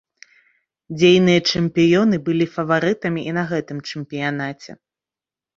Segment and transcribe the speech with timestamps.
[0.97, 4.71] Дзейныя чэмпіёны былі фаварытамі і на гэтым чэмпіянаце.